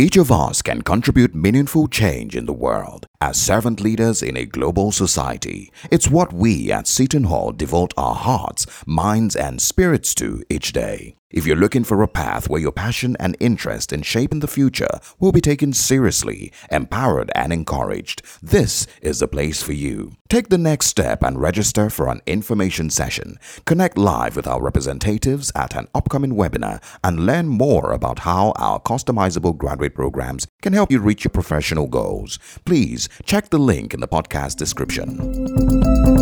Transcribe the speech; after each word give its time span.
Each 0.00 0.16
of 0.16 0.32
us 0.32 0.62
can 0.62 0.80
contribute 0.80 1.34
meaningful 1.34 1.86
change 1.86 2.34
in 2.34 2.46
the 2.46 2.54
world. 2.54 3.06
As 3.20 3.36
servant 3.36 3.82
leaders 3.82 4.22
in 4.22 4.34
a 4.34 4.46
global 4.46 4.92
society, 4.92 5.70
it's 5.90 6.08
what 6.08 6.32
we 6.32 6.72
at 6.72 6.86
Seton 6.86 7.24
Hall 7.24 7.52
devote 7.52 7.92
our 7.98 8.14
hearts, 8.14 8.64
minds, 8.86 9.36
and 9.36 9.60
spirits 9.60 10.14
to 10.14 10.42
each 10.48 10.72
day. 10.72 11.16
If 11.30 11.46
you're 11.46 11.54
looking 11.54 11.84
for 11.84 12.02
a 12.02 12.08
path 12.08 12.50
where 12.50 12.60
your 12.60 12.72
passion 12.72 13.16
and 13.20 13.36
interest 13.38 13.92
in 13.92 14.02
shaping 14.02 14.40
the 14.40 14.48
future 14.48 14.98
will 15.20 15.30
be 15.30 15.40
taken 15.40 15.72
seriously, 15.72 16.52
empowered, 16.72 17.30
and 17.36 17.52
encouraged, 17.52 18.22
this 18.42 18.88
is 19.00 19.20
the 19.20 19.28
place 19.28 19.62
for 19.62 19.72
you. 19.72 20.10
Take 20.28 20.48
the 20.48 20.58
next 20.58 20.86
step 20.86 21.22
and 21.22 21.40
register 21.40 21.88
for 21.88 22.08
an 22.08 22.20
information 22.26 22.90
session. 22.90 23.38
Connect 23.64 23.96
live 23.96 24.34
with 24.34 24.48
our 24.48 24.60
representatives 24.60 25.52
at 25.54 25.76
an 25.76 25.86
upcoming 25.94 26.34
webinar 26.34 26.82
and 27.04 27.26
learn 27.26 27.46
more 27.46 27.92
about 27.92 28.20
how 28.20 28.52
our 28.56 28.80
customizable 28.80 29.56
graduate 29.56 29.94
programs 29.94 30.48
can 30.62 30.72
help 30.72 30.90
you 30.90 30.98
reach 30.98 31.22
your 31.22 31.30
professional 31.30 31.86
goals. 31.86 32.40
Please 32.64 33.08
check 33.24 33.50
the 33.50 33.58
link 33.58 33.94
in 33.94 34.00
the 34.00 34.08
podcast 34.08 34.56
description. 34.56 36.19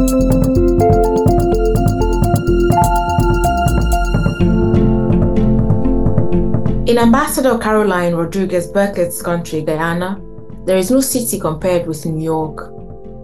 In 6.89 6.97
Ambassador 6.97 7.59
Carolyn 7.59 8.17
Rodrigues-Birkett's 8.17 9.21
country, 9.21 9.61
Guyana, 9.61 10.19
there 10.65 10.79
is 10.79 10.91
no 10.91 11.03
city 11.03 11.39
compared 11.39 11.87
with 11.87 12.07
New 12.07 12.25
York. 12.25 12.73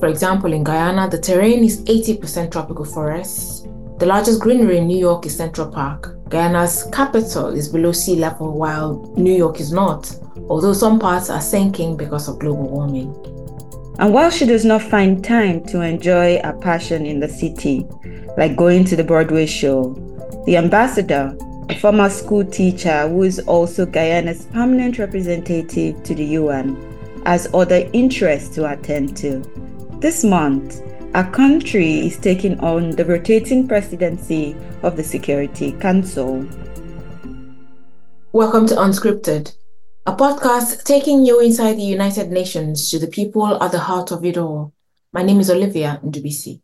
For 0.00 0.08
example, 0.08 0.52
in 0.52 0.62
Guyana, 0.62 1.08
the 1.08 1.18
terrain 1.18 1.64
is 1.64 1.82
80% 1.84 2.52
tropical 2.52 2.84
forests. 2.84 3.66
The 3.96 4.04
largest 4.04 4.42
greenery 4.42 4.76
in 4.76 4.86
New 4.86 4.98
York 4.98 5.24
is 5.24 5.34
Central 5.34 5.72
Park. 5.72 6.14
Guyana's 6.28 6.86
capital 6.92 7.54
is 7.54 7.70
below 7.70 7.92
sea 7.92 8.16
level, 8.16 8.52
while 8.52 9.10
New 9.16 9.32
York 9.32 9.60
is 9.60 9.72
not, 9.72 10.14
although 10.50 10.74
some 10.74 10.98
parts 10.98 11.30
are 11.30 11.40
sinking 11.40 11.96
because 11.96 12.28
of 12.28 12.40
global 12.40 12.68
warming. 12.68 13.14
And 13.98 14.12
while 14.12 14.28
she 14.28 14.44
does 14.44 14.66
not 14.66 14.82
find 14.82 15.24
time 15.24 15.64
to 15.68 15.80
enjoy 15.80 16.38
her 16.44 16.52
passion 16.60 17.06
in 17.06 17.18
the 17.18 17.30
city, 17.30 17.86
like 18.36 18.56
going 18.56 18.84
to 18.84 18.94
the 18.94 19.04
Broadway 19.04 19.46
show, 19.46 19.94
the 20.44 20.58
ambassador 20.58 21.34
a 21.70 21.78
former 21.78 22.10
school 22.10 22.44
teacher 22.44 23.08
who 23.08 23.22
is 23.22 23.38
also 23.40 23.86
Guyana's 23.86 24.44
permanent 24.46 24.98
representative 24.98 26.02
to 26.02 26.14
the 26.14 26.24
UN, 26.38 26.76
has 27.24 27.48
other 27.54 27.88
interests 27.94 28.54
to 28.56 28.70
attend 28.70 29.16
to. 29.18 29.40
This 29.98 30.24
month, 30.24 30.82
our 31.14 31.30
country 31.30 32.06
is 32.06 32.18
taking 32.18 32.60
on 32.60 32.90
the 32.90 33.04
rotating 33.06 33.66
presidency 33.66 34.54
of 34.82 34.96
the 34.96 35.04
Security 35.04 35.72
Council. 35.72 36.46
Welcome 38.32 38.66
to 38.66 38.74
Unscripted, 38.74 39.56
a 40.04 40.14
podcast 40.14 40.84
taking 40.84 41.24
you 41.24 41.40
inside 41.40 41.74
the 41.74 41.82
United 41.82 42.30
Nations 42.30 42.90
to 42.90 42.98
the 42.98 43.06
people 43.06 43.62
at 43.62 43.72
the 43.72 43.78
heart 43.78 44.10
of 44.12 44.22
it 44.26 44.36
all. 44.36 44.74
My 45.14 45.22
name 45.22 45.40
is 45.40 45.48
Olivia 45.48 45.98
Ndubisi. 46.04 46.60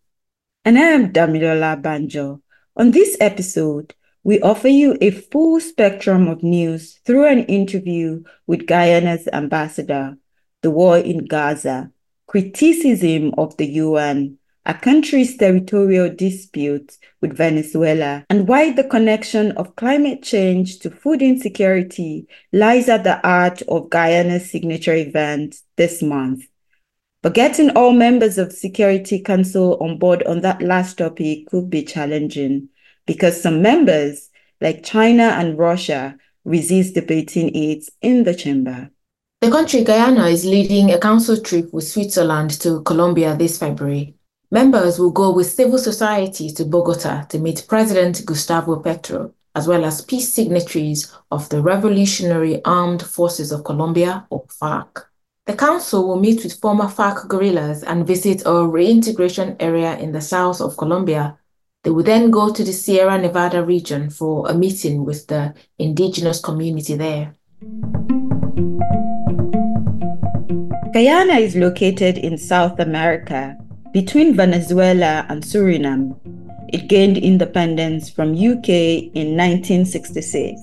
And 0.66 0.78
I 0.78 0.82
am 0.82 1.10
Damilola 1.10 1.80
Banjo. 1.80 2.42
On 2.76 2.90
this 2.90 3.16
episode, 3.18 3.94
we 4.22 4.40
offer 4.40 4.68
you 4.68 4.96
a 5.00 5.10
full 5.10 5.60
spectrum 5.60 6.28
of 6.28 6.42
news 6.42 7.00
through 7.06 7.26
an 7.26 7.44
interview 7.44 8.22
with 8.46 8.66
Guyana's 8.66 9.26
ambassador, 9.32 10.18
the 10.62 10.70
war 10.70 10.98
in 10.98 11.24
Gaza, 11.24 11.90
criticism 12.26 13.32
of 13.38 13.56
the 13.56 13.66
UN, 13.66 14.36
a 14.66 14.74
country's 14.74 15.38
territorial 15.38 16.14
dispute 16.14 16.98
with 17.22 17.34
Venezuela, 17.34 18.26
and 18.28 18.46
why 18.46 18.72
the 18.72 18.84
connection 18.84 19.52
of 19.52 19.74
climate 19.76 20.22
change 20.22 20.80
to 20.80 20.90
food 20.90 21.22
insecurity 21.22 22.26
lies 22.52 22.90
at 22.90 23.04
the 23.04 23.16
heart 23.24 23.62
of 23.62 23.88
Guyana's 23.88 24.50
signature 24.50 24.94
event 24.94 25.56
this 25.76 26.02
month. 26.02 26.44
But 27.22 27.34
getting 27.34 27.70
all 27.70 27.92
members 27.92 28.36
of 28.38 28.52
Security 28.52 29.20
Council 29.20 29.78
on 29.80 29.98
board 29.98 30.22
on 30.24 30.42
that 30.42 30.62
last 30.62 30.98
topic 30.98 31.46
could 31.46 31.70
be 31.70 31.82
challenging 31.82 32.68
because 33.06 33.42
some 33.42 33.62
members, 33.62 34.30
like 34.60 34.84
China 34.84 35.24
and 35.24 35.58
Russia, 35.58 36.16
resist 36.44 36.94
debating 36.94 37.54
it 37.54 37.84
in 38.02 38.24
the 38.24 38.34
chamber. 38.34 38.90
The 39.40 39.50
country 39.50 39.84
Guyana 39.84 40.26
is 40.26 40.44
leading 40.44 40.90
a 40.90 40.98
council 40.98 41.40
trip 41.40 41.72
with 41.72 41.88
Switzerland 41.88 42.50
to 42.60 42.82
Colombia 42.82 43.36
this 43.36 43.58
February. 43.58 44.14
Members 44.50 44.98
will 44.98 45.12
go 45.12 45.32
with 45.32 45.50
civil 45.50 45.78
society 45.78 46.50
to 46.50 46.64
Bogota 46.64 47.24
to 47.30 47.38
meet 47.38 47.64
President 47.68 48.26
Gustavo 48.26 48.80
Petro, 48.80 49.32
as 49.54 49.66
well 49.66 49.84
as 49.84 50.02
peace 50.02 50.32
signatories 50.32 51.10
of 51.30 51.48
the 51.48 51.62
Revolutionary 51.62 52.62
Armed 52.64 53.02
Forces 53.02 53.50
of 53.50 53.64
Colombia, 53.64 54.26
or 54.28 54.44
FARC. 54.48 55.06
The 55.46 55.56
council 55.56 56.06
will 56.06 56.20
meet 56.20 56.44
with 56.44 56.60
former 56.60 56.86
FARC 56.86 57.26
guerrillas 57.26 57.82
and 57.82 58.06
visit 58.06 58.42
a 58.44 58.66
reintegration 58.66 59.56
area 59.58 59.96
in 59.98 60.12
the 60.12 60.20
south 60.20 60.60
of 60.60 60.76
Colombia 60.76 61.38
they 61.82 61.90
would 61.90 62.06
then 62.06 62.30
go 62.30 62.52
to 62.52 62.62
the 62.62 62.72
Sierra 62.72 63.18
Nevada 63.18 63.64
region 63.64 64.10
for 64.10 64.46
a 64.48 64.54
meeting 64.54 65.04
with 65.04 65.26
the 65.28 65.54
indigenous 65.78 66.40
community 66.40 66.94
there. 66.94 67.34
Guyana 70.92 71.34
is 71.34 71.56
located 71.56 72.18
in 72.18 72.36
South 72.36 72.80
America 72.80 73.56
between 73.92 74.34
Venezuela 74.34 75.24
and 75.30 75.42
Suriname. 75.42 76.18
It 76.68 76.88
gained 76.88 77.16
independence 77.16 78.10
from 78.10 78.34
UK 78.34 78.68
in 79.14 79.36
1966. 79.36 80.60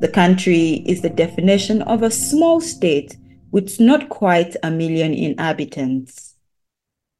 The 0.00 0.10
country 0.12 0.82
is 0.86 1.02
the 1.02 1.10
definition 1.10 1.82
of 1.82 2.02
a 2.02 2.10
small 2.10 2.60
state 2.60 3.16
with 3.50 3.78
not 3.78 4.08
quite 4.08 4.56
a 4.62 4.70
million 4.70 5.12
inhabitants. 5.12 6.35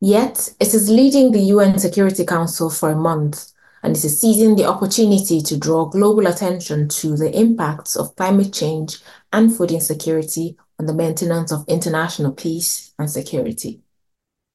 Yet, 0.00 0.54
it 0.60 0.74
is 0.74 0.90
leading 0.90 1.32
the 1.32 1.40
UN 1.40 1.78
Security 1.78 2.24
Council 2.24 2.68
for 2.68 2.90
a 2.90 2.96
month 2.96 3.52
and 3.82 3.96
it 3.96 4.04
is 4.04 4.20
seizing 4.20 4.56
the 4.56 4.64
opportunity 4.64 5.40
to 5.40 5.56
draw 5.56 5.84
global 5.84 6.26
attention 6.26 6.88
to 6.88 7.16
the 7.16 7.30
impacts 7.38 7.96
of 7.96 8.14
climate 8.16 8.52
change 8.52 8.98
and 9.32 9.54
food 9.56 9.70
insecurity 9.70 10.56
on 10.78 10.86
the 10.86 10.94
maintenance 10.94 11.52
of 11.52 11.64
international 11.68 12.32
peace 12.32 12.92
and 12.98 13.10
security. 13.10 13.80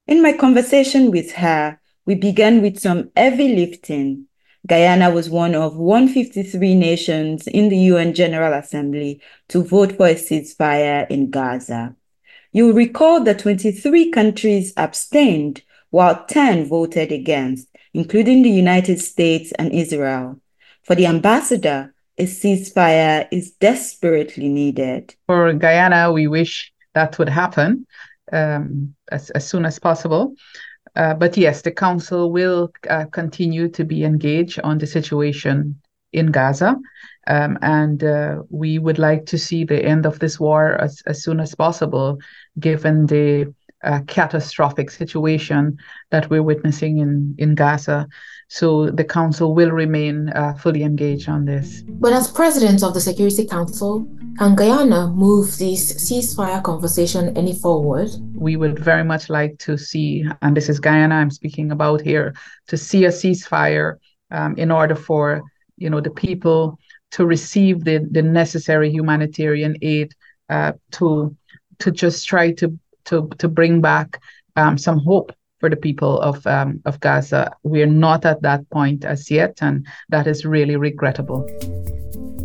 In 0.05 0.21
my 0.21 0.33
conversation 0.33 1.11
with 1.11 1.31
her, 1.33 1.79
we 2.05 2.15
began 2.15 2.61
with 2.61 2.79
some 2.79 3.09
heavy 3.15 3.55
lifting. 3.55 4.25
Guyana 4.67 5.09
was 5.09 5.29
one 5.29 5.55
of 5.55 5.77
153 5.77 6.75
nations 6.75 7.47
in 7.47 7.69
the 7.69 7.77
UN 7.77 8.13
General 8.13 8.53
Assembly 8.53 9.21
to 9.49 9.63
vote 9.63 9.93
for 9.93 10.07
a 10.07 10.15
ceasefire 10.15 11.09
in 11.09 11.31
Gaza. 11.31 11.95
You'll 12.51 12.73
recall 12.73 13.23
that 13.23 13.39
23 13.39 14.11
countries 14.11 14.73
abstained 14.75 15.61
while 15.89 16.25
10 16.25 16.67
voted 16.67 17.11
against, 17.11 17.67
including 17.93 18.43
the 18.43 18.49
United 18.49 18.99
States 18.99 19.51
and 19.53 19.71
Israel. 19.71 20.39
For 20.83 20.95
the 20.95 21.05
ambassador, 21.05 21.93
a 22.17 22.25
ceasefire 22.25 23.27
is 23.31 23.51
desperately 23.51 24.49
needed. 24.49 25.15
For 25.27 25.53
Guyana, 25.53 26.11
we 26.11 26.27
wish 26.27 26.71
that 26.93 27.17
would 27.17 27.29
happen 27.29 27.87
um, 28.31 28.93
as, 29.11 29.29
as 29.31 29.47
soon 29.47 29.65
as 29.65 29.79
possible. 29.79 30.35
Uh, 30.95 31.13
but 31.13 31.37
yes, 31.37 31.61
the 31.61 31.71
Council 31.71 32.31
will 32.31 32.71
uh, 32.89 33.05
continue 33.05 33.69
to 33.69 33.85
be 33.85 34.03
engaged 34.03 34.59
on 34.61 34.77
the 34.77 34.87
situation 34.87 35.80
in 36.13 36.27
Gaza. 36.31 36.77
Um, 37.27 37.57
and 37.61 38.03
uh, 38.03 38.43
we 38.49 38.79
would 38.79 38.97
like 38.97 39.25
to 39.27 39.37
see 39.37 39.63
the 39.63 39.83
end 39.83 40.05
of 40.05 40.19
this 40.19 40.39
war 40.39 40.81
as, 40.81 41.01
as 41.05 41.23
soon 41.23 41.39
as 41.39 41.53
possible, 41.53 42.17
given 42.59 43.05
the 43.05 43.53
uh, 43.83 44.01
catastrophic 44.07 44.89
situation 44.91 45.77
that 46.11 46.29
we're 46.29 46.43
witnessing 46.43 46.99
in, 46.99 47.35
in 47.37 47.55
Gaza. 47.55 48.07
So 48.47 48.89
the 48.89 49.03
Council 49.03 49.55
will 49.55 49.71
remain 49.71 50.29
uh, 50.29 50.53
fully 50.55 50.83
engaged 50.83 51.29
on 51.29 51.45
this. 51.45 51.83
But 51.87 52.13
as 52.13 52.29
President 52.29 52.83
of 52.83 52.93
the 52.93 52.99
Security 52.99 53.45
Council, 53.45 54.05
can 54.37 54.55
Guyana 54.55 55.07
move 55.07 55.57
this 55.57 55.93
ceasefire 55.93 56.61
conversation 56.61 57.35
any 57.37 57.53
forward? 57.53 58.09
We 58.35 58.57
would 58.57 58.77
very 58.77 59.03
much 59.03 59.29
like 59.29 59.57
to 59.59 59.77
see, 59.77 60.25
and 60.41 60.55
this 60.55 60.69
is 60.69 60.79
Guyana 60.79 61.15
I'm 61.15 61.31
speaking 61.31 61.71
about 61.71 62.01
here, 62.01 62.33
to 62.67 62.77
see 62.77 63.05
a 63.05 63.09
ceasefire 63.09 63.95
um, 64.31 64.55
in 64.57 64.69
order 64.69 64.95
for 64.95 65.41
you 65.81 65.89
know 65.89 65.99
the 65.99 66.11
people 66.11 66.77
to 67.11 67.25
receive 67.25 67.83
the, 67.83 68.07
the 68.11 68.21
necessary 68.21 68.89
humanitarian 68.89 69.75
aid 69.81 70.13
uh, 70.49 70.73
to 70.91 71.35
to 71.79 71.91
just 71.91 72.27
try 72.27 72.51
to 72.53 72.77
to 73.05 73.27
to 73.39 73.47
bring 73.47 73.81
back 73.81 74.21
um, 74.55 74.77
some 74.77 74.99
hope 74.99 75.33
for 75.59 75.69
the 75.69 75.75
people 75.75 76.19
of 76.21 76.45
um, 76.47 76.81
of 76.85 76.99
Gaza. 76.99 77.51
We 77.63 77.81
are 77.81 77.93
not 78.07 78.25
at 78.25 78.41
that 78.43 78.69
point 78.69 79.05
as 79.05 79.31
yet, 79.31 79.57
and 79.61 79.87
that 80.09 80.27
is 80.27 80.45
really 80.45 80.75
regrettable. 80.75 81.47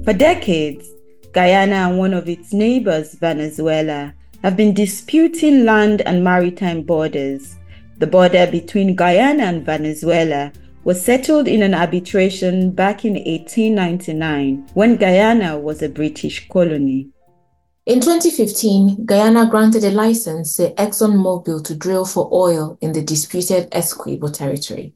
For 0.05 0.12
decades, 0.12 0.88
Guyana 1.33 1.88
and 1.88 1.99
one 1.99 2.15
of 2.15 2.29
its 2.29 2.53
neighbors, 2.53 3.15
Venezuela, 3.15 4.15
have 4.43 4.56
been 4.56 4.73
disputing 4.73 5.65
land 5.65 6.03
and 6.03 6.25
maritime 6.25 6.83
borders. 6.83 7.56
The 7.99 8.06
border 8.06 8.47
between 8.47 8.94
Guyana 8.94 9.44
and 9.44 9.65
Venezuela 9.65 10.53
was 10.87 11.05
settled 11.05 11.49
in 11.49 11.62
an 11.62 11.75
arbitration 11.75 12.71
back 12.71 13.05
in 13.05 13.15
1899 13.15 14.69
when 14.75 14.94
Guyana 14.94 15.59
was 15.59 15.83
a 15.83 15.88
British 15.88 16.49
colony. 16.49 17.09
In 17.87 17.99
2015, 17.99 19.05
Guyana 19.05 19.50
granted 19.50 19.83
a 19.83 19.91
license 19.91 20.56
to 20.59 20.73
ExxonMobil 20.75 21.65
to 21.65 21.75
drill 21.75 22.05
for 22.05 22.31
oil 22.33 22.79
in 22.81 22.93
the 22.93 23.03
disputed 23.03 23.69
Essequibo 23.73 24.33
territory. 24.33 24.94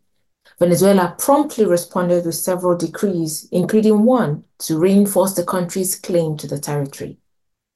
Venezuela 0.61 1.17
promptly 1.19 1.67
responded 1.67 2.25
with 2.25 2.37
several 2.37 2.77
decrees, 2.77 3.49
including 3.51 4.05
one 4.05 4.45
to 4.61 4.79
reinforce 4.79 5.35
the 5.35 5.45
country's 5.45 5.97
claim 5.97 6.37
to 6.37 6.47
the 6.47 6.61
territory. 6.61 7.19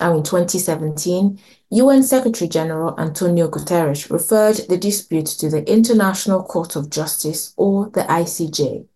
Now, 0.00 0.16
in 0.16 0.22
2017, 0.22 1.38
UN 1.70 2.02
Secretary 2.02 2.48
General 2.48 2.98
Antonio 2.98 3.48
Guterres 3.48 4.10
referred 4.10 4.56
the 4.68 4.76
dispute 4.76 5.26
to 5.26 5.48
the 5.48 5.68
International 5.70 6.42
Court 6.42 6.76
of 6.76 6.90
Justice, 6.90 7.54
or 7.56 7.90
the 7.90 8.02
ICJ. 8.02 8.86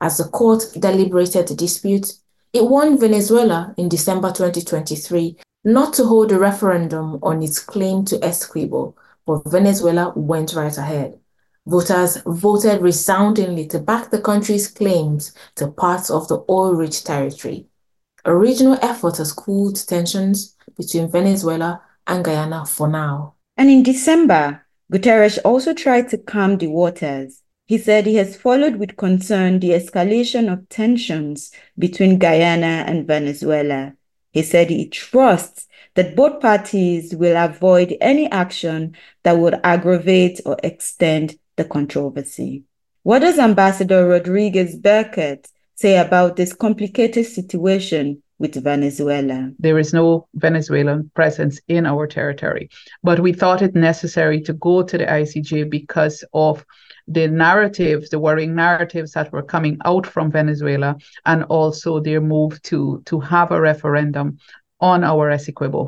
As 0.00 0.18
the 0.18 0.24
court 0.24 0.64
deliberated 0.78 1.46
the 1.46 1.54
dispute, 1.54 2.12
it 2.52 2.64
warned 2.64 3.00
Venezuela 3.00 3.72
in 3.78 3.88
December 3.88 4.28
2023 4.28 5.36
not 5.64 5.94
to 5.94 6.04
hold 6.04 6.32
a 6.32 6.38
referendum 6.38 7.20
on 7.22 7.40
its 7.40 7.60
claim 7.60 8.04
to 8.06 8.18
Essequibo, 8.18 8.94
but 9.24 9.48
Venezuela 9.48 10.12
went 10.16 10.54
right 10.54 10.76
ahead. 10.76 11.18
Voters 11.66 12.18
voted 12.26 12.82
resoundingly 12.82 13.68
to 13.68 13.78
back 13.78 14.10
the 14.10 14.20
country's 14.20 14.66
claims 14.66 15.32
to 15.54 15.68
parts 15.68 16.10
of 16.10 16.26
the 16.26 16.44
oil-rich 16.50 17.04
territory. 17.04 17.68
A 18.24 18.34
regional 18.36 18.78
effort 18.82 19.16
has 19.16 19.32
cooled 19.32 19.86
tensions 19.86 20.54
between 20.76 21.10
Venezuela 21.10 21.82
and 22.06 22.24
Guyana 22.24 22.64
for 22.64 22.88
now. 22.88 23.34
And 23.56 23.68
in 23.68 23.82
December, 23.82 24.64
Guterres 24.92 25.38
also 25.44 25.74
tried 25.74 26.08
to 26.10 26.18
calm 26.18 26.58
the 26.58 26.68
waters. 26.68 27.42
He 27.66 27.78
said 27.78 28.06
he 28.06 28.16
has 28.16 28.36
followed 28.36 28.76
with 28.76 28.96
concern 28.96 29.58
the 29.58 29.70
escalation 29.70 30.52
of 30.52 30.68
tensions 30.68 31.50
between 31.78 32.18
Guyana 32.18 32.84
and 32.86 33.06
Venezuela. 33.06 33.94
He 34.30 34.42
said 34.42 34.70
he 34.70 34.88
trusts 34.88 35.66
that 35.94 36.14
both 36.16 36.40
parties 36.40 37.14
will 37.14 37.36
avoid 37.36 37.96
any 38.00 38.30
action 38.30 38.96
that 39.24 39.38
would 39.38 39.60
aggravate 39.64 40.40
or 40.46 40.56
extend 40.62 41.38
the 41.56 41.64
controversy. 41.64 42.64
What 43.02 43.20
does 43.20 43.38
Ambassador 43.38 44.06
Rodrigues-Birkett 44.06 45.48
say 45.82 45.98
about 45.98 46.36
this 46.36 46.52
complicated 46.54 47.26
situation 47.26 48.22
with 48.38 48.54
Venezuela? 48.62 49.50
There 49.58 49.78
is 49.80 49.92
no 49.92 50.28
Venezuelan 50.34 51.10
presence 51.14 51.60
in 51.66 51.86
our 51.86 52.06
territory, 52.06 52.70
but 53.02 53.18
we 53.18 53.32
thought 53.32 53.62
it 53.62 53.74
necessary 53.74 54.40
to 54.42 54.52
go 54.52 54.84
to 54.84 54.96
the 54.96 55.06
ICJ 55.06 55.68
because 55.70 56.24
of 56.32 56.64
the 57.08 57.26
narratives, 57.26 58.10
the 58.10 58.20
worrying 58.20 58.54
narratives 58.54 59.10
that 59.12 59.32
were 59.32 59.42
coming 59.42 59.76
out 59.84 60.06
from 60.06 60.30
Venezuela, 60.30 60.96
and 61.26 61.42
also 61.44 61.98
their 61.98 62.20
move 62.20 62.62
to 62.62 63.02
to 63.06 63.18
have 63.18 63.50
a 63.50 63.60
referendum 63.60 64.38
on 64.80 65.02
our 65.02 65.30
Essequibo. 65.30 65.82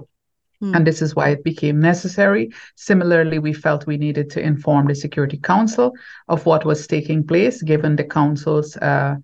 Mm. 0.61 0.75
And 0.75 0.87
this 0.87 1.03
is 1.03 1.15
why 1.15 1.29
it 1.29 1.45
became 1.45 1.79
necessary. 1.79 2.51
Similarly, 2.75 3.39
we 3.39 3.53
felt 3.53 3.87
we 3.87 3.97
needed 3.97 4.29
to 4.31 4.41
inform 4.41 4.89
the 4.89 4.95
Security 4.95 5.39
Council 5.39 5.93
of 6.27 6.47
what 6.47 6.65
was 6.65 6.89
taking 6.89 7.25
place, 7.25 7.63
given 7.63 7.95
the 7.95 8.09
Council's 8.19 8.77
uh, 8.79 9.17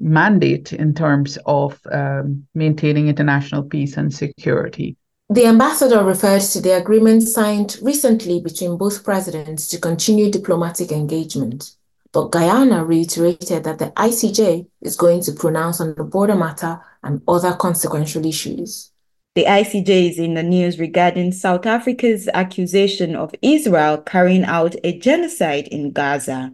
mandate 0.00 0.72
in 0.72 0.94
terms 0.94 1.38
of 1.46 1.80
um, 1.90 2.46
maintaining 2.54 3.08
international 3.08 3.62
peace 3.62 3.96
and 3.96 4.12
security. 4.12 4.96
The 5.30 5.46
ambassador 5.46 6.04
referred 6.04 6.42
to 6.42 6.60
the 6.60 6.76
agreement 6.76 7.22
signed 7.22 7.78
recently 7.80 8.40
between 8.40 8.76
both 8.76 9.04
presidents 9.04 9.66
to 9.68 9.78
continue 9.78 10.30
diplomatic 10.30 10.92
engagement. 10.92 11.70
But 12.12 12.30
Guyana 12.30 12.84
reiterated 12.84 13.64
that 13.64 13.78
the 13.78 13.92
ICJ 13.92 14.66
is 14.82 14.96
going 14.96 15.22
to 15.22 15.32
pronounce 15.32 15.80
on 15.80 15.94
the 15.94 16.04
border 16.04 16.34
matter 16.34 16.80
and 17.02 17.22
other 17.26 17.54
consequential 17.54 18.26
issues. 18.26 18.90
The 19.34 19.46
ICJ 19.46 20.10
is 20.10 20.18
in 20.18 20.34
the 20.34 20.42
news 20.42 20.78
regarding 20.78 21.32
South 21.32 21.64
Africa's 21.64 22.28
accusation 22.34 23.16
of 23.16 23.34
Israel 23.40 23.96
carrying 23.96 24.44
out 24.44 24.74
a 24.84 24.98
genocide 24.98 25.68
in 25.68 25.92
Gaza. 25.92 26.52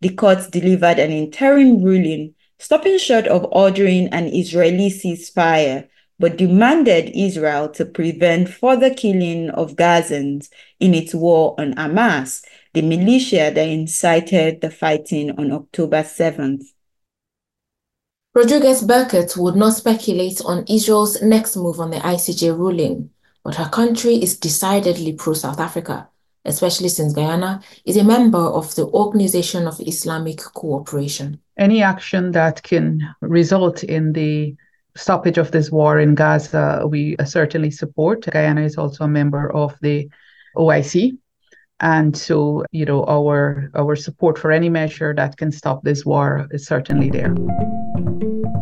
The 0.00 0.10
court 0.10 0.52
delivered 0.52 1.00
an 1.00 1.10
interim 1.10 1.82
ruling 1.82 2.34
stopping 2.60 2.98
short 2.98 3.26
of 3.26 3.46
ordering 3.50 4.08
an 4.08 4.26
Israeli 4.26 4.90
ceasefire 4.90 5.88
but 6.20 6.36
demanded 6.36 7.10
Israel 7.14 7.70
to 7.70 7.86
prevent 7.86 8.46
further 8.46 8.92
killing 8.92 9.48
of 9.50 9.74
Gazans 9.74 10.50
in 10.78 10.92
its 10.92 11.14
war 11.14 11.54
on 11.58 11.72
Hamas, 11.74 12.44
the 12.74 12.82
militia 12.82 13.50
that 13.54 13.66
incited 13.66 14.60
the 14.60 14.70
fighting 14.70 15.30
on 15.38 15.50
October 15.50 16.02
7th. 16.02 16.62
Rodrigues-Birkett 18.34 19.34
would 19.38 19.56
not 19.56 19.72
speculate 19.72 20.42
on 20.44 20.64
Israel's 20.68 21.22
next 21.22 21.56
move 21.56 21.80
on 21.80 21.90
the 21.90 21.96
ICJ 21.96 22.56
ruling, 22.56 23.08
but 23.42 23.54
her 23.54 23.70
country 23.70 24.16
is 24.16 24.38
decidedly 24.38 25.14
pro 25.14 25.32
South 25.32 25.58
Africa, 25.58 26.06
especially 26.44 26.90
since 26.90 27.14
Guyana 27.14 27.62
is 27.86 27.96
a 27.96 28.04
member 28.04 28.38
of 28.38 28.74
the 28.74 28.84
Organization 28.88 29.66
of 29.66 29.80
Islamic 29.80 30.38
Cooperation. 30.38 31.40
Any 31.60 31.82
action 31.82 32.32
that 32.32 32.62
can 32.62 33.06
result 33.20 33.84
in 33.84 34.14
the 34.14 34.56
stoppage 34.96 35.36
of 35.36 35.50
this 35.50 35.70
war 35.70 36.00
in 36.00 36.14
Gaza, 36.14 36.86
we 36.88 37.16
certainly 37.26 37.70
support. 37.70 38.24
Guyana 38.30 38.62
is 38.62 38.78
also 38.78 39.04
a 39.04 39.08
member 39.08 39.52
of 39.52 39.76
the 39.82 40.08
OIC. 40.56 41.18
And 41.80 42.16
so, 42.16 42.64
you 42.72 42.86
know, 42.86 43.04
our 43.04 43.70
our 43.74 43.94
support 43.94 44.38
for 44.38 44.52
any 44.52 44.70
measure 44.70 45.12
that 45.14 45.36
can 45.36 45.52
stop 45.52 45.82
this 45.82 46.06
war 46.06 46.48
is 46.50 46.64
certainly 46.64 47.10
there. 47.10 47.34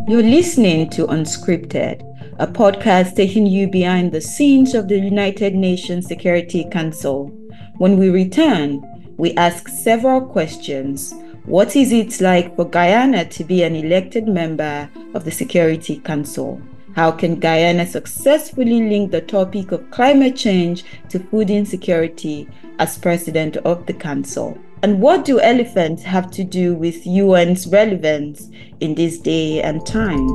You're 0.08 0.24
listening 0.24 0.90
to 0.90 1.06
Unscripted, 1.06 2.02
a 2.40 2.48
podcast 2.48 3.14
taking 3.14 3.46
you 3.46 3.70
behind 3.70 4.10
the 4.10 4.20
scenes 4.20 4.74
of 4.74 4.88
the 4.88 4.98
United 4.98 5.54
Nations 5.54 6.08
Security 6.08 6.66
Council. 6.72 7.28
When 7.76 7.96
we 7.96 8.10
return, 8.10 8.82
we 9.18 9.34
ask 9.34 9.68
several 9.68 10.20
questions 10.20 11.14
what 11.48 11.74
is 11.74 11.92
it 11.92 12.20
like 12.20 12.54
for 12.56 12.66
Guyana 12.66 13.24
to 13.24 13.42
be 13.42 13.62
an 13.62 13.74
elected 13.74 14.28
member 14.28 14.90
of 15.14 15.24
the 15.24 15.30
Security 15.30 15.98
Council? 15.98 16.60
How 16.94 17.10
can 17.10 17.40
Guyana 17.40 17.86
successfully 17.86 18.86
link 18.86 19.12
the 19.12 19.22
topic 19.22 19.72
of 19.72 19.90
climate 19.90 20.36
change 20.36 20.84
to 21.08 21.18
food 21.18 21.48
insecurity 21.48 22.46
as 22.78 22.98
president 22.98 23.56
of 23.58 23.86
the 23.86 23.94
council? 23.94 24.58
And 24.82 25.00
what 25.00 25.24
do 25.24 25.40
elephants 25.40 26.02
have 26.02 26.30
to 26.32 26.44
do 26.44 26.74
with 26.74 27.06
UN's 27.06 27.66
relevance 27.66 28.50
in 28.80 28.94
this 28.94 29.18
day 29.18 29.62
and 29.62 29.86
time? 29.86 30.28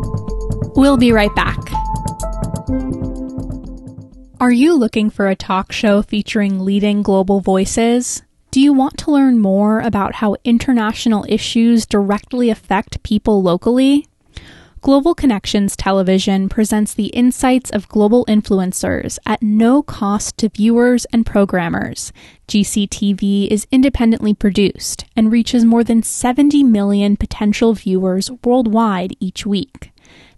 We'll 0.75 0.97
be 0.97 1.11
right 1.11 1.33
back. 1.35 1.59
Are 4.39 4.51
you 4.51 4.75
looking 4.75 5.11
for 5.11 5.27
a 5.27 5.35
talk 5.35 5.71
show 5.71 6.01
featuring 6.01 6.59
leading 6.59 7.03
global 7.03 7.39
voices? 7.39 8.23
Do 8.53 8.61
you 8.61 8.71
want 8.71 8.99
to 8.99 9.11
learn 9.11 9.39
more 9.39 9.79
about 9.79 10.13
how 10.13 10.35
international 10.43 11.25
issues 11.27 11.87
directly 11.87 12.51
affect 12.51 13.01
people 13.01 13.41
locally? 13.41 14.07
Global 14.79 15.15
Connections 15.15 15.75
Television 15.75 16.49
presents 16.49 16.93
the 16.93 17.07
insights 17.07 17.71
of 17.71 17.87
global 17.87 18.25
influencers 18.25 19.17
at 19.25 19.41
no 19.41 19.81
cost 19.81 20.37
to 20.37 20.49
viewers 20.49 21.05
and 21.05 21.25
programmers. 21.25 22.13
GCTV 22.47 23.47
is 23.47 23.65
independently 23.71 24.35
produced 24.35 25.05
and 25.15 25.31
reaches 25.31 25.65
more 25.65 25.83
than 25.83 26.03
70 26.03 26.63
million 26.63 27.17
potential 27.17 27.73
viewers 27.73 28.29
worldwide 28.43 29.15
each 29.19 29.47
week. 29.47 29.92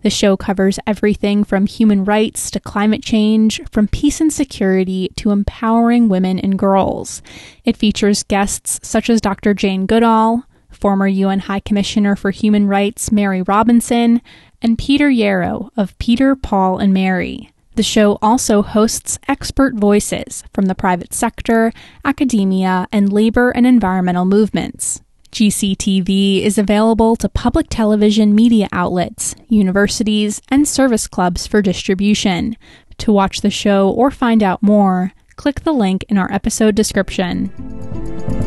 The 0.05 0.11
show 0.11 0.37
covers 0.37 0.77
everything 0.85 1.43
from 1.43 1.65
human 1.65 2.05
rights 2.05 2.51
to 2.51 2.59
climate 2.59 3.01
change, 3.01 3.59
from 3.71 3.87
peace 3.87 4.21
and 4.21 4.31
security 4.31 5.09
to 5.15 5.31
empowering 5.31 6.09
women 6.09 6.37
and 6.37 6.59
girls. 6.59 7.23
It 7.63 7.75
features 7.75 8.21
guests 8.21 8.79
such 8.87 9.09
as 9.09 9.19
Dr. 9.19 9.55
Jane 9.55 9.87
Goodall, 9.87 10.43
former 10.69 11.07
UN 11.07 11.39
High 11.39 11.59
Commissioner 11.59 12.15
for 12.15 12.29
Human 12.29 12.67
Rights 12.67 13.11
Mary 13.11 13.41
Robinson, 13.41 14.21
and 14.61 14.77
Peter 14.77 15.09
Yarrow 15.09 15.71
of 15.75 15.97
Peter, 15.97 16.35
Paul, 16.35 16.77
and 16.77 16.93
Mary. 16.93 17.51
The 17.73 17.81
show 17.81 18.19
also 18.21 18.61
hosts 18.61 19.17
expert 19.27 19.73
voices 19.73 20.43
from 20.53 20.65
the 20.65 20.75
private 20.75 21.15
sector, 21.15 21.73
academia, 22.05 22.87
and 22.91 23.11
labor 23.11 23.49
and 23.49 23.65
environmental 23.65 24.25
movements. 24.25 25.01
GCTV 25.35 26.43
is 26.43 26.57
available 26.57 27.17
to 27.17 27.27
public 27.27 27.67
television 27.69 28.33
media 28.33 28.69
outlets, 28.71 29.35
universities, 29.49 30.41
and 30.47 30.65
service 30.65 31.09
clubs 31.09 31.45
for 31.45 31.61
distribution. 31.61 32.55
To 32.99 33.11
watch 33.11 33.41
the 33.41 33.49
show 33.49 33.89
or 33.89 34.11
find 34.11 34.41
out 34.41 34.63
more, 34.63 35.11
click 35.35 35.59
the 35.65 35.73
link 35.73 36.05
in 36.07 36.17
our 36.17 36.31
episode 36.31 36.73
description. 36.73 37.51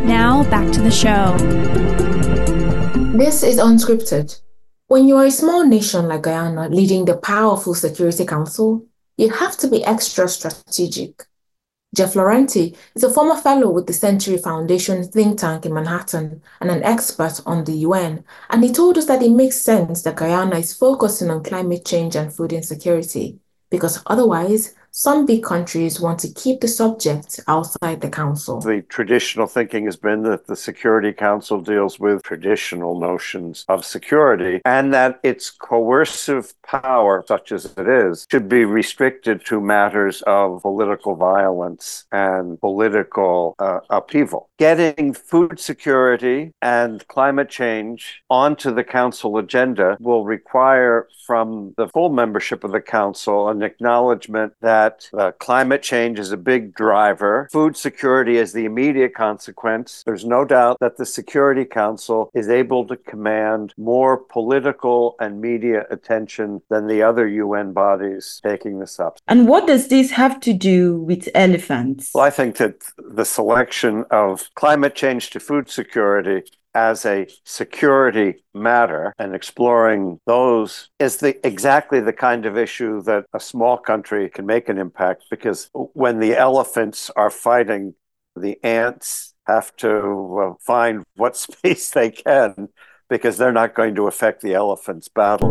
Now, 0.06 0.44
back 0.44 0.72
to 0.72 0.80
the 0.80 0.90
show. 0.90 1.36
This 3.18 3.42
is 3.42 3.58
unscripted. 3.58 4.40
When 4.86 5.06
you 5.06 5.18
are 5.18 5.26
a 5.26 5.30
small 5.30 5.66
nation 5.66 6.08
like 6.08 6.22
Guyana 6.22 6.70
leading 6.70 7.04
the 7.04 7.18
powerful 7.18 7.74
Security 7.74 8.24
Council, 8.24 8.86
you 9.18 9.28
have 9.28 9.58
to 9.58 9.68
be 9.68 9.84
extra 9.84 10.26
strategic. 10.26 11.26
Jeff 11.94 12.12
Laurenti 12.14 12.76
is 12.94 13.02
a 13.02 13.10
former 13.10 13.36
fellow 13.40 13.70
with 13.70 13.86
the 13.86 13.94
Century 13.94 14.36
Foundation 14.36 15.02
think 15.04 15.38
tank 15.38 15.64
in 15.64 15.72
Manhattan 15.72 16.42
and 16.60 16.70
an 16.70 16.82
expert 16.82 17.40
on 17.46 17.64
the 17.64 17.72
UN, 17.78 18.24
and 18.50 18.62
he 18.62 18.70
told 18.70 18.98
us 18.98 19.06
that 19.06 19.22
it 19.22 19.30
makes 19.30 19.56
sense 19.56 20.02
that 20.02 20.16
Guyana 20.16 20.56
is 20.58 20.74
focusing 20.74 21.30
on 21.30 21.42
climate 21.42 21.86
change 21.86 22.14
and 22.14 22.30
food 22.32 22.52
insecurity, 22.52 23.38
because 23.70 24.02
otherwise, 24.06 24.74
some 24.98 25.24
big 25.26 25.44
countries 25.44 26.00
want 26.00 26.18
to 26.18 26.28
keep 26.32 26.60
the 26.60 26.66
subject 26.66 27.38
outside 27.46 28.00
the 28.00 28.10
Council. 28.10 28.60
The 28.60 28.82
traditional 28.88 29.46
thinking 29.46 29.84
has 29.84 29.96
been 29.96 30.22
that 30.24 30.48
the 30.48 30.56
Security 30.56 31.12
Council 31.12 31.60
deals 31.60 32.00
with 32.00 32.24
traditional 32.24 32.98
notions 32.98 33.64
of 33.68 33.84
security 33.84 34.60
and 34.64 34.92
that 34.92 35.20
its 35.22 35.50
coercive 35.50 36.52
power, 36.62 37.24
such 37.28 37.52
as 37.52 37.66
it 37.76 37.88
is, 37.88 38.26
should 38.28 38.48
be 38.48 38.64
restricted 38.64 39.44
to 39.46 39.60
matters 39.60 40.20
of 40.22 40.62
political 40.62 41.14
violence 41.14 42.04
and 42.10 42.60
political 42.60 43.54
uh, 43.60 43.78
upheaval. 43.90 44.47
Getting 44.58 45.14
food 45.14 45.60
security 45.60 46.52
and 46.60 47.06
climate 47.06 47.48
change 47.48 48.24
onto 48.28 48.74
the 48.74 48.82
Council 48.82 49.38
agenda 49.38 49.96
will 50.00 50.24
require 50.24 51.06
from 51.24 51.74
the 51.76 51.86
full 51.86 52.08
membership 52.08 52.64
of 52.64 52.72
the 52.72 52.80
Council 52.80 53.50
an 53.50 53.62
acknowledgement 53.62 54.54
that 54.60 55.08
uh, 55.16 55.30
climate 55.38 55.82
change 55.82 56.18
is 56.18 56.32
a 56.32 56.36
big 56.36 56.74
driver. 56.74 57.48
Food 57.52 57.76
security 57.76 58.36
is 58.36 58.52
the 58.52 58.64
immediate 58.64 59.14
consequence. 59.14 60.02
There's 60.04 60.24
no 60.24 60.44
doubt 60.44 60.78
that 60.80 60.96
the 60.96 61.06
Security 61.06 61.64
Council 61.64 62.28
is 62.34 62.48
able 62.48 62.84
to 62.88 62.96
command 62.96 63.74
more 63.76 64.16
political 64.16 65.14
and 65.20 65.40
media 65.40 65.84
attention 65.90 66.62
than 66.68 66.88
the 66.88 67.00
other 67.00 67.28
UN 67.28 67.72
bodies 67.72 68.40
taking 68.42 68.80
this 68.80 68.98
up. 68.98 69.20
And 69.28 69.46
what 69.46 69.68
does 69.68 69.86
this 69.86 70.10
have 70.10 70.40
to 70.40 70.52
do 70.52 71.00
with 71.02 71.28
elephants? 71.32 72.10
Well, 72.12 72.24
I 72.24 72.30
think 72.30 72.56
that 72.56 72.82
the 72.96 73.24
selection 73.24 74.04
of 74.10 74.47
climate 74.54 74.94
change 74.94 75.30
to 75.30 75.40
food 75.40 75.68
security 75.70 76.42
as 76.74 77.04
a 77.06 77.26
security 77.44 78.44
matter 78.54 79.12
and 79.18 79.34
exploring 79.34 80.20
those 80.26 80.90
is 80.98 81.16
the 81.16 81.46
exactly 81.46 82.00
the 82.00 82.12
kind 82.12 82.46
of 82.46 82.56
issue 82.56 83.02
that 83.02 83.24
a 83.32 83.40
small 83.40 83.76
country 83.76 84.28
can 84.28 84.46
make 84.46 84.68
an 84.68 84.78
impact 84.78 85.24
because 85.30 85.70
when 85.72 86.20
the 86.20 86.36
elephants 86.36 87.10
are 87.16 87.30
fighting 87.30 87.94
the 88.36 88.62
ants 88.62 89.34
have 89.46 89.74
to 89.76 90.56
find 90.60 91.04
what 91.16 91.36
space 91.46 91.90
they 91.90 92.10
can 92.10 92.68
because 93.08 93.38
they're 93.38 93.52
not 93.52 93.74
going 93.74 93.94
to 93.94 94.06
affect 94.06 94.42
the 94.42 94.52
elephants 94.52 95.08
battle. 95.08 95.48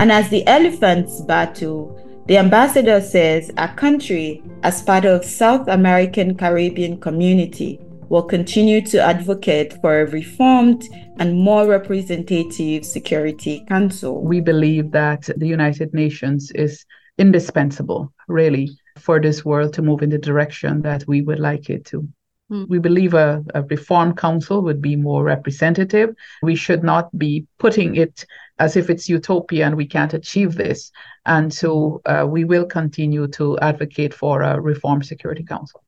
And 0.00 0.10
as 0.10 0.30
the 0.30 0.46
elephants 0.46 1.20
battle 1.20 2.04
the 2.26 2.36
ambassador 2.36 3.00
says 3.00 3.50
a 3.56 3.68
country 3.68 4.42
as 4.62 4.82
part 4.82 5.06
of 5.06 5.24
south 5.24 5.66
american 5.66 6.34
caribbean 6.36 7.00
community 7.00 7.80
will 8.08 8.22
continue 8.22 8.80
to 8.86 9.00
advocate 9.00 9.80
for 9.80 10.00
a 10.00 10.06
reformed 10.06 10.82
and 11.18 11.34
more 11.34 11.66
representative 11.66 12.84
Security 12.84 13.64
Council. 13.68 14.22
We 14.22 14.40
believe 14.40 14.90
that 14.92 15.28
the 15.36 15.46
United 15.46 15.92
Nations 15.92 16.50
is 16.52 16.84
indispensable, 17.18 18.12
really, 18.28 18.70
for 18.98 19.20
this 19.20 19.44
world 19.44 19.72
to 19.74 19.82
move 19.82 20.02
in 20.02 20.10
the 20.10 20.18
direction 20.18 20.82
that 20.82 21.04
we 21.06 21.22
would 21.22 21.38
like 21.38 21.68
it 21.70 21.84
to. 21.86 22.08
Hmm. 22.48 22.64
We 22.68 22.78
believe 22.78 23.14
a, 23.14 23.44
a 23.54 23.62
reform 23.62 24.14
council 24.14 24.62
would 24.62 24.80
be 24.80 24.96
more 24.96 25.22
representative. 25.22 26.14
We 26.42 26.54
should 26.54 26.82
not 26.82 27.16
be 27.18 27.46
putting 27.58 27.96
it 27.96 28.24
as 28.58 28.76
if 28.76 28.88
it's 28.88 29.08
utopia 29.08 29.66
and 29.66 29.76
we 29.76 29.86
can't 29.86 30.14
achieve 30.14 30.54
this. 30.54 30.90
And 31.26 31.52
so 31.52 32.00
uh, 32.06 32.26
we 32.26 32.44
will 32.44 32.64
continue 32.64 33.28
to 33.28 33.58
advocate 33.58 34.14
for 34.14 34.40
a 34.42 34.58
reform 34.58 35.02
Security 35.02 35.44
Council. 35.44 35.82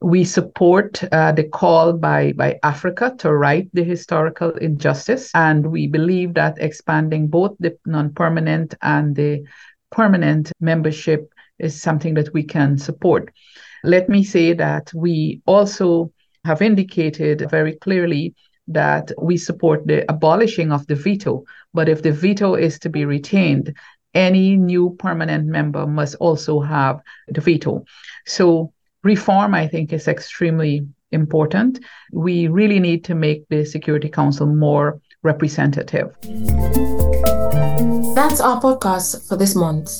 We 0.00 0.24
support 0.24 1.02
uh, 1.12 1.32
the 1.32 1.44
call 1.44 1.92
by, 1.92 2.32
by 2.32 2.58
Africa 2.62 3.14
to 3.18 3.32
right 3.32 3.68
the 3.72 3.84
historical 3.84 4.50
injustice, 4.50 5.30
and 5.34 5.66
we 5.66 5.86
believe 5.86 6.34
that 6.34 6.58
expanding 6.58 7.28
both 7.28 7.56
the 7.58 7.76
non 7.86 8.12
permanent 8.14 8.74
and 8.82 9.14
the 9.14 9.44
permanent 9.90 10.52
membership 10.60 11.32
is 11.58 11.80
something 11.80 12.14
that 12.14 12.32
we 12.32 12.42
can 12.42 12.78
support. 12.78 13.32
Let 13.84 14.08
me 14.08 14.24
say 14.24 14.52
that 14.54 14.92
we 14.94 15.42
also 15.46 16.12
have 16.44 16.62
indicated 16.62 17.48
very 17.50 17.74
clearly 17.74 18.34
that 18.68 19.12
we 19.20 19.36
support 19.36 19.86
the 19.86 20.10
abolishing 20.10 20.72
of 20.72 20.86
the 20.86 20.94
veto, 20.94 21.44
but 21.74 21.88
if 21.88 22.02
the 22.02 22.12
veto 22.12 22.54
is 22.54 22.78
to 22.80 22.88
be 22.88 23.04
retained, 23.04 23.76
any 24.14 24.56
new 24.56 24.94
permanent 24.98 25.46
member 25.46 25.86
must 25.86 26.14
also 26.16 26.60
have 26.60 27.00
the 27.28 27.40
veto. 27.40 27.84
So 28.26 28.72
reform, 29.02 29.54
I 29.54 29.66
think, 29.66 29.92
is 29.92 30.08
extremely 30.08 30.86
important. 31.10 31.80
We 32.12 32.48
really 32.48 32.80
need 32.80 33.04
to 33.04 33.14
make 33.14 33.48
the 33.48 33.64
Security 33.64 34.08
Council 34.08 34.46
more 34.46 35.00
representative. 35.22 36.16
That's 38.14 38.40
our 38.40 38.60
podcast 38.60 39.28
for 39.28 39.36
this 39.36 39.54
month. 39.54 39.92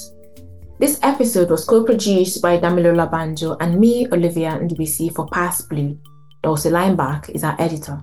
This 0.78 0.98
episode 1.02 1.50
was 1.50 1.64
co-produced 1.64 2.42
by 2.42 2.58
Damilola 2.58 3.10
Banjo 3.10 3.56
and 3.60 3.78
me, 3.78 4.08
Olivia 4.10 4.52
Ndubisi, 4.52 5.14
for 5.14 5.28
Pass 5.28 5.62
Blue. 5.62 5.98
Dulcie 6.42 6.70
Leimbach 6.70 7.30
is 7.30 7.44
our 7.44 7.56
editor. 7.60 8.02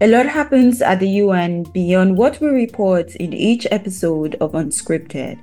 A 0.00 0.06
lot 0.06 0.26
happens 0.26 0.82
at 0.82 1.00
the 1.00 1.08
UN 1.24 1.64
beyond 1.72 2.16
what 2.16 2.40
we 2.40 2.48
report 2.48 3.14
in 3.16 3.32
each 3.32 3.66
episode 3.70 4.36
of 4.40 4.52
Unscripted 4.52 5.38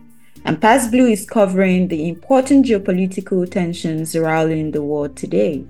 and 0.46 0.60
PassBlue 0.60 1.12
is 1.12 1.26
covering 1.26 1.88
the 1.88 2.10
important 2.10 2.66
geopolitical 2.66 3.50
tensions 3.50 4.12
surrounding 4.12 4.72
the 4.72 4.84
world 4.84 5.16
today. 5.16 5.66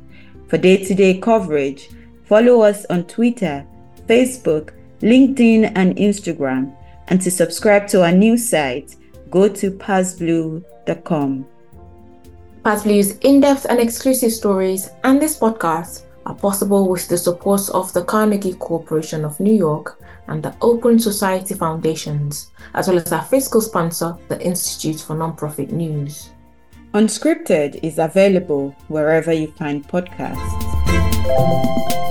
For 0.48 0.58
day 0.58 0.84
to 0.84 0.94
day 0.94 1.20
coverage, 1.20 1.90
follow 2.26 2.62
us 2.62 2.86
on 2.90 3.06
Twitter, 3.06 3.66
Facebook, 4.08 4.72
LinkedIn, 5.02 5.72
and 5.76 5.96
Instagram. 5.98 6.76
And 7.08 7.22
to 7.22 7.30
subscribe 7.30 7.88
to 7.90 8.04
our 8.04 8.12
news 8.12 8.48
site, 8.50 8.96
go 9.30 9.48
to 9.48 9.72
passblue.com. 9.72 11.46
PassBlue's 12.64 13.18
in 13.20 13.42
depth 13.42 13.66
and 13.70 13.80
exclusive 13.80 14.32
stories 14.32 14.90
and 15.04 15.22
this 15.22 15.38
podcast 15.38 16.04
are 16.26 16.36
possible 16.36 16.88
with 16.88 17.08
the 17.10 17.18
support 17.18 17.70
of 17.72 17.92
the 17.94 18.04
Carnegie 18.06 18.54
Corporation 18.54 19.26
of 19.26 19.40
New 19.40 19.54
York 19.54 20.00
and 20.28 20.44
the 20.44 20.56
Open 20.62 21.00
Society 21.00 21.54
Foundations, 21.54 22.52
as 22.74 22.88
well 22.88 22.98
as 22.98 23.12
our 23.12 23.24
fiscal 23.24 23.62
sponsor, 23.62 24.18
the 24.28 24.42
Institute 24.42 25.00
for 25.00 25.16
Nonprofit 25.16 25.72
News. 25.72 26.32
Unscripted 26.94 27.80
is 27.84 27.98
available 27.98 28.76
wherever 28.88 29.34
you 29.34 29.52
find 29.54 29.88
podcasts. 29.88 32.03